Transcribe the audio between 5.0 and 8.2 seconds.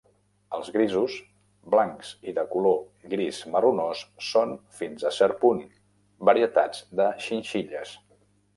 a cert punt, varietats de xinxilles.